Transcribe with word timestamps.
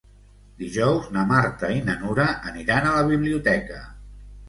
Dijous 0.61 1.09
na 1.17 1.27
Marta 1.33 1.71
i 1.75 1.85
na 1.91 1.99
Nura 2.01 2.27
aniran 2.55 2.91
a 2.91 2.99
la 2.99 3.07
biblioteca. 3.15 3.83